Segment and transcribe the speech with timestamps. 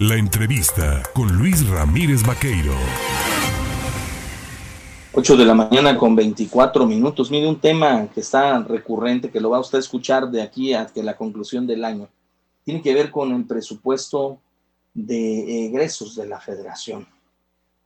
[0.00, 2.72] La entrevista con Luis Ramírez Vaqueiro.
[5.12, 7.32] 8 de la mañana con 24 minutos.
[7.32, 11.02] Mire, un tema que está recurrente, que lo va usted a escuchar de aquí hasta
[11.02, 12.08] la conclusión del año,
[12.64, 14.38] tiene que ver con el presupuesto
[14.94, 17.04] de egresos de la federación.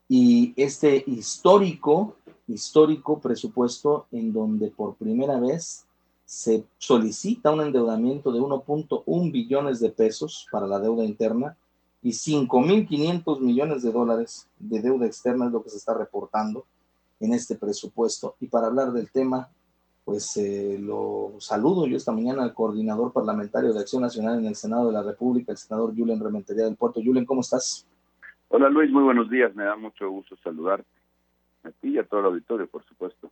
[0.07, 2.17] Y este histórico,
[2.47, 5.87] histórico presupuesto en donde por primera vez
[6.27, 11.57] se solicita un endeudamiento de 1.1 billones de pesos para la deuda interna
[12.03, 16.67] y 5.500 millones de dólares de deuda externa es lo que se está reportando
[17.21, 18.35] en este presupuesto.
[18.41, 19.49] Y para hablar del tema,
[20.05, 24.57] pues eh, lo saludo yo esta mañana al coordinador parlamentario de Acción Nacional en el
[24.57, 27.01] Senado de la República, el senador Julen Rementería del Puerto.
[27.03, 27.87] Julen, ¿cómo estás?
[28.49, 29.55] Hola Luis, muy buenos días.
[29.55, 30.91] Me da mucho gusto saludarte
[31.63, 33.31] a ti y a todo el auditorio, por supuesto.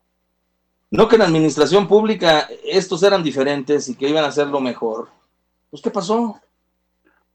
[0.93, 5.09] No que en la administración pública estos eran diferentes y que iban a hacerlo mejor.
[5.71, 6.41] Pues, ¿qué pasó?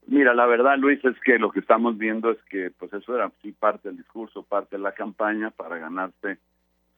[0.08, 3.30] Mira, la verdad, Luis, es que lo que estamos viendo es que, pues, eso era
[3.42, 6.38] sí parte del discurso, parte de la campaña para ganarse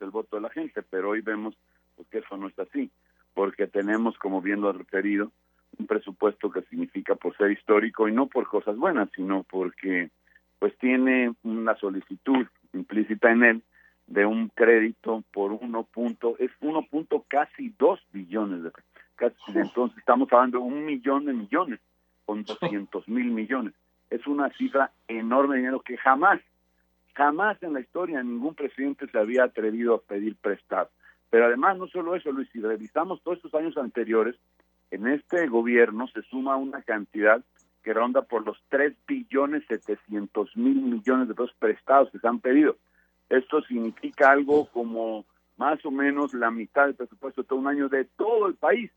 [0.00, 1.56] el voto de la gente, pero hoy vemos
[1.96, 2.90] pues, que eso no está así,
[3.34, 5.32] porque tenemos, como bien lo has referido,
[5.78, 10.10] un presupuesto que significa por ser histórico y no por cosas buenas, sino porque
[10.58, 13.62] pues tiene una solicitud implícita en él
[14.06, 18.70] de un crédito por uno punto, es uno punto casi dos billones de
[19.16, 21.80] casi, entonces estamos hablando de un millón de millones
[22.28, 23.72] con doscientos mil millones.
[24.10, 26.38] Es una cifra enorme de dinero que jamás,
[27.14, 30.90] jamás en la historia ningún presidente se había atrevido a pedir prestado.
[31.30, 34.36] Pero además, no solo eso, Luis, si revisamos todos estos años anteriores,
[34.90, 37.42] en este gobierno se suma una cantidad
[37.82, 42.40] que ronda por los tres billones setecientos mil millones de pesos prestados que se han
[42.40, 42.76] pedido.
[43.30, 45.24] Esto significa algo como
[45.56, 48.90] más o menos la mitad del presupuesto de todo un año de todo el país.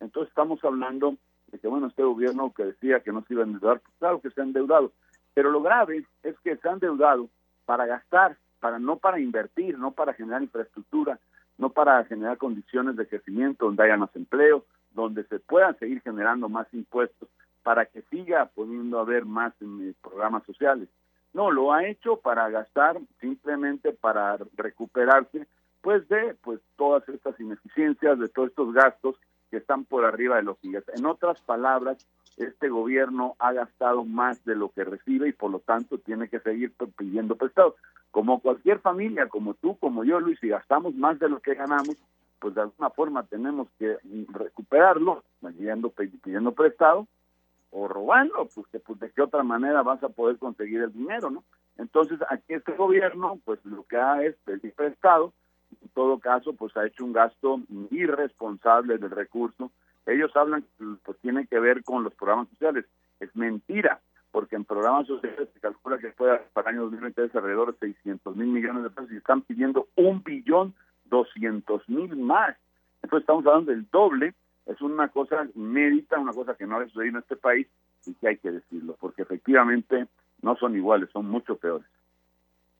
[0.00, 1.18] Entonces estamos hablando
[1.58, 4.30] que, bueno, este gobierno que decía que no se iba a endeudar, pues claro que
[4.30, 4.92] se ha endeudado.
[5.34, 7.28] Pero lo grave es que se ha endeudado
[7.64, 11.18] para gastar, para no para invertir, no para generar infraestructura,
[11.58, 16.48] no para generar condiciones de crecimiento donde haya más empleo, donde se puedan seguir generando
[16.48, 17.28] más impuestos,
[17.62, 20.88] para que siga pudiendo haber más en, programas sociales.
[21.34, 25.46] No, lo ha hecho para gastar, simplemente para recuperarse,
[25.82, 29.16] pues de pues todas estas ineficiencias, de todos estos gastos
[29.50, 30.94] que están por arriba de los ingresos.
[30.94, 35.60] En otras palabras, este gobierno ha gastado más de lo que recibe y por lo
[35.60, 37.76] tanto tiene que seguir pidiendo prestado.
[38.10, 41.96] Como cualquier familia, como tú, como yo, Luis, si gastamos más de lo que ganamos,
[42.38, 43.96] pues de alguna forma tenemos que
[44.28, 47.06] recuperarlo, pidiendo, pidiendo prestado
[47.70, 51.30] o robando, pues, que, pues de qué otra manera vas a poder conseguir el dinero,
[51.30, 51.44] ¿no?
[51.76, 55.32] Entonces aquí este gobierno, pues lo que ha es pedir prestado,
[55.82, 59.70] en todo caso, pues ha hecho un gasto irresponsable del recurso.
[60.06, 60.64] Ellos hablan
[61.04, 62.86] pues, tiene que ver con los programas sociales.
[63.20, 64.00] Es mentira,
[64.30, 68.36] porque en programas sociales se calcula que puede para el año 2023 alrededor de 600
[68.36, 70.74] mil millones de pesos y están pidiendo un billón
[71.06, 72.56] 200 mil más.
[73.02, 74.34] Entonces estamos hablando del doble
[74.68, 77.66] es una cosa inédita, una cosa que no ha sucedido en este país
[78.06, 80.06] y que hay que decirlo, porque efectivamente
[80.42, 81.88] no son iguales, son mucho peores.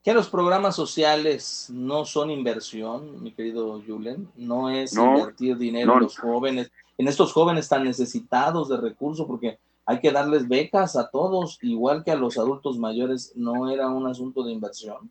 [0.03, 5.99] Que los programas sociales no son inversión, mi querido Julen, no es invertir dinero en
[5.99, 11.09] los jóvenes, en estos jóvenes tan necesitados de recursos, porque hay que darles becas a
[11.09, 15.09] todos, igual que a los adultos mayores, no era un asunto de inversión.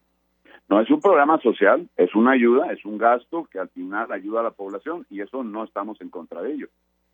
[0.68, 4.40] No es un programa social, es una ayuda, es un gasto que al final ayuda
[4.40, 6.68] a la población y eso no estamos en contra de ello.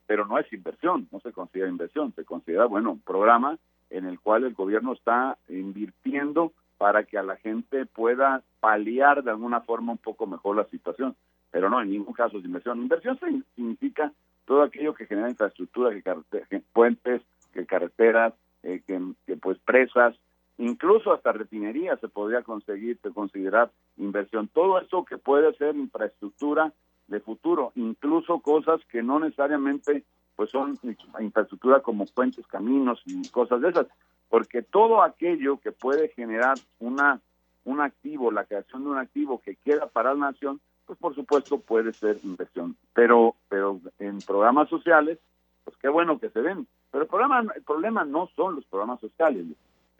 [0.06, 3.58] Pero no es inversión, no se considera inversión, se considera, bueno, un programa
[3.91, 9.30] en el cual el gobierno está invirtiendo para que a la gente pueda paliar de
[9.30, 11.16] alguna forma un poco mejor la situación.
[11.50, 12.82] Pero no, en ningún caso es inversión.
[12.82, 13.18] Inversión
[13.54, 14.12] significa
[14.44, 20.16] todo aquello que genera infraestructura, que, puentes, que carreteras, eh, que, que pues presas,
[20.58, 24.48] incluso hasta refinería se podría conseguir, considerar inversión.
[24.48, 26.72] Todo eso que puede ser infraestructura
[27.06, 30.04] de futuro, incluso cosas que no necesariamente
[30.36, 30.78] pues son
[31.20, 33.86] infraestructura como puentes, caminos y cosas de esas,
[34.34, 37.21] porque todo aquello que puede generar una
[37.65, 41.60] un activo, la creación de un activo que queda para la nación, pues por supuesto
[41.60, 42.75] puede ser inversión.
[42.95, 45.21] Pero pero en programas sociales,
[45.63, 46.66] pues qué bueno que se ven.
[46.91, 49.47] Pero el problema el problema no son los programas sociales,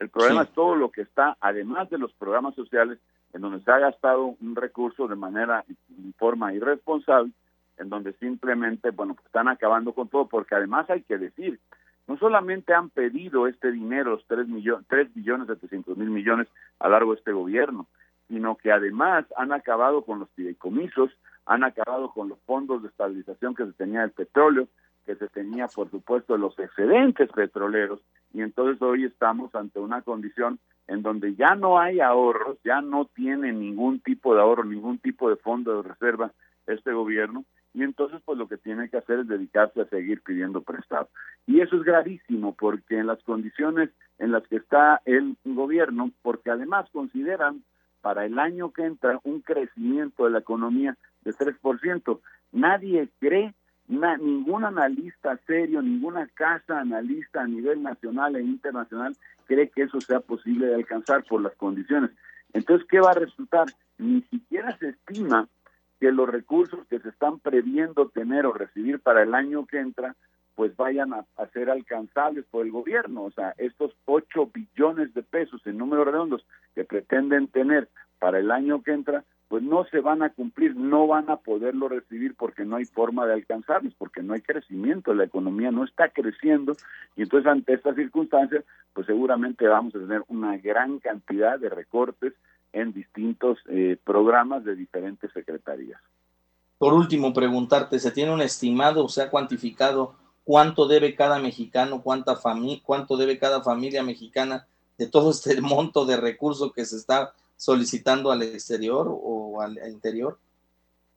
[0.01, 2.99] el problema es todo lo que está, además de los programas sociales,
[3.35, 7.31] en donde se ha gastado un recurso de manera, en forma irresponsable,
[7.79, 11.61] en donde simplemente, bueno, pues están acabando con todo, porque además hay que decir,
[12.07, 16.49] no solamente han pedido este dinero, los 3, millones, 3 billones 700 mil millones
[16.79, 17.87] a largo de este gobierno,
[18.29, 21.11] sino que además han acabado con los fideicomisos,
[21.47, 24.69] han acabado con los fondos de estabilización que se tenía del petróleo,
[25.05, 28.01] que se tenía, por supuesto, los excedentes petroleros,
[28.33, 33.07] y entonces hoy estamos ante una condición en donde ya no hay ahorros, ya no
[33.07, 36.33] tiene ningún tipo de ahorro, ningún tipo de fondo de reserva
[36.67, 40.63] este gobierno, y entonces pues lo que tiene que hacer es dedicarse a seguir pidiendo
[40.63, 41.09] prestado.
[41.47, 46.51] Y eso es gravísimo porque en las condiciones en las que está el gobierno, porque
[46.51, 47.65] además consideran
[48.01, 52.21] para el año que entra un crecimiento de la economía de 3%.
[52.53, 53.55] Nadie cree,
[53.89, 59.17] ningún analista serio, ninguna casa analista a nivel nacional e internacional
[59.47, 62.11] cree que eso sea posible de alcanzar por las condiciones.
[62.53, 63.67] Entonces, ¿qué va a resultar?
[63.99, 65.49] Ni siquiera se estima
[66.01, 70.15] que los recursos que se están previendo tener o recibir para el año que entra
[70.55, 73.25] pues vayan a, ser alcanzables por el gobierno.
[73.25, 77.89] O sea, estos 8 billones de pesos en números redondos que pretenden tener
[78.19, 81.89] para el año que entra, pues no se van a cumplir, no van a poderlo
[81.89, 86.09] recibir porque no hay forma de alcanzarlos, porque no hay crecimiento, la economía no está
[86.09, 86.75] creciendo
[87.17, 92.33] y entonces ante estas circunstancias, pues seguramente vamos a tener una gran cantidad de recortes
[92.75, 96.01] en distintos eh, programas de diferentes secretarías.
[96.77, 102.03] Por último, preguntarte, ¿se tiene un estimado o se ha cuantificado cuánto debe cada mexicano,
[102.03, 104.67] cuánta familia, cuánto debe cada familia mexicana
[104.99, 110.39] de todo este monto de recursos que se está solicitando al exterior o al, interior?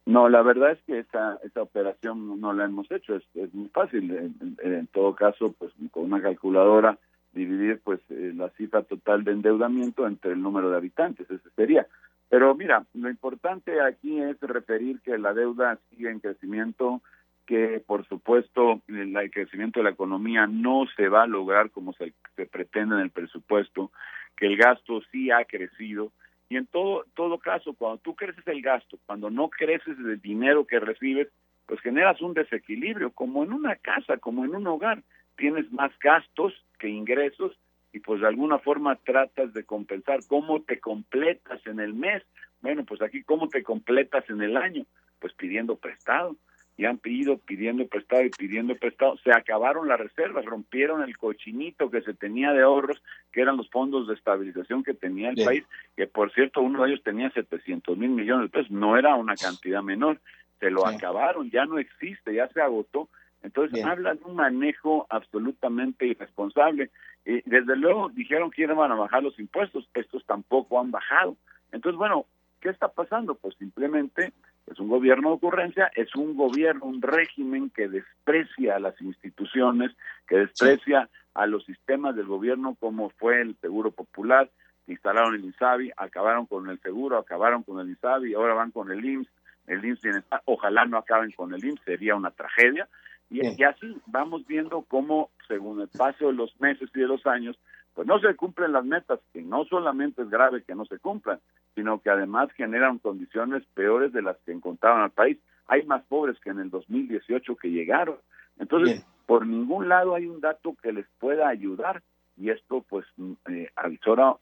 [0.05, 3.67] No, la verdad es que esa, esa operación no la hemos hecho, es, es muy
[3.67, 4.31] fácil.
[4.63, 6.97] En, todo caso, pues con una calculadora
[7.37, 11.87] dividir pues eh, la cifra total de endeudamiento entre el número de habitantes, ese sería.
[12.29, 17.01] Pero mira, lo importante aquí es referir que la deuda sigue en crecimiento,
[17.45, 22.13] que por supuesto el crecimiento de la economía no se va a lograr como se,
[22.51, 23.91] pretende en el presupuesto,
[24.35, 26.11] que el gasto sí ha crecido
[26.49, 30.65] y en todo todo caso cuando tú creces el gasto, cuando no creces el dinero
[30.65, 31.29] que recibes,
[31.65, 35.01] pues generas un desequilibrio como en una casa, como en un hogar,
[35.37, 37.57] tienes más gastos que ingresos
[37.93, 42.23] y pues de alguna forma tratas de compensar cómo te completas en el mes.
[42.61, 44.85] Bueno, pues aquí cómo te completas en el año,
[45.19, 46.35] pues pidiendo prestado
[46.77, 49.17] y han pedido, pidiendo prestado y pidiendo prestado.
[49.23, 53.01] Se acabaron las reservas, rompieron el cochinito que se tenía de ahorros,
[53.31, 55.63] que eran los fondos de estabilización que tenía el país,
[55.95, 59.35] que por cierto uno de ellos tenía 700 mil millones de pesos, no era una
[59.35, 60.19] cantidad menor,
[60.59, 63.09] se lo acabaron, ya no existe, ya se agotó.
[63.47, 66.91] Entonces habla de un manejo absolutamente irresponsable.
[67.25, 71.37] Y desde luego dijeron que iban a bajar los impuestos, estos tampoco han bajado.
[71.71, 72.25] Entonces, bueno,
[72.59, 73.35] ¿qué está pasando?
[73.35, 74.33] Pues simplemente
[74.69, 79.91] es un gobierno de ocurrencia, es un gobierno, un régimen que desprecia a las instituciones,
[80.27, 84.49] que desprecia a los sistemas del gobierno como fue el Seguro Popular,
[84.87, 89.03] instalaron el INSABI, acabaron con el seguro, acabaron con el INSABI, ahora van con el
[89.03, 89.29] IMSS,
[89.67, 92.89] el IMSS bienestar, ojalá no acaben con el IMSS, sería una tragedia,
[93.29, 97.25] y, y así vamos viendo cómo, según el paso de los meses y de los
[97.25, 97.57] años,
[97.93, 101.39] pues no se cumplen las metas, que no solamente es grave que no se cumplan,
[101.73, 105.39] sino que además generan condiciones peores de las que encontraban al país.
[105.67, 108.17] Hay más pobres que en el 2018 que llegaron.
[108.59, 112.03] Entonces, por ningún lado hay un dato que les pueda ayudar
[112.37, 113.71] y esto pues mm, eh,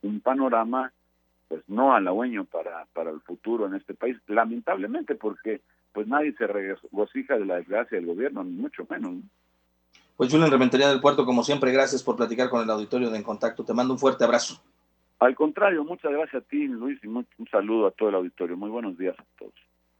[0.01, 0.91] un panorama
[1.47, 5.61] pues no halagüeño para, para el futuro en este país, lamentablemente porque
[5.95, 9.23] pues nadie se regocija de la desgracia del gobierno, ni mucho menos.
[10.17, 13.23] Pues Julián Rementería del Puerto, como siempre, gracias por platicar con el auditorio de En
[13.23, 13.63] Contacto.
[13.63, 14.61] Te mando un fuerte abrazo.
[15.19, 18.57] Al contrario, muchas gracias a ti, Luis, y un saludo a todo el auditorio.
[18.57, 19.53] Muy buenos días a todos.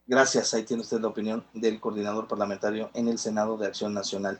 [0.06, 0.54] Gracias.
[0.54, 4.40] Ahí tiene usted la opinión del coordinador parlamentario en el Senado de Acción Nacional.